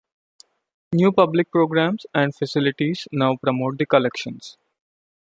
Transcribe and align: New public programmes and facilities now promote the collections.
New 0.93 1.11
public 1.11 1.51
programmes 1.51 2.07
and 2.11 2.33
facilities 2.33 3.07
now 3.11 3.35
promote 3.35 3.77
the 3.77 3.85
collections. 3.85 4.57